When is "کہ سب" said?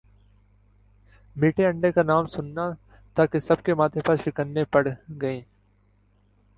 3.25-3.63